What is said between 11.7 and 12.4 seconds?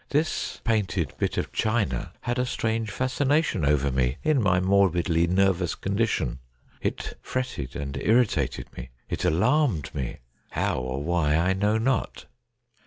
not.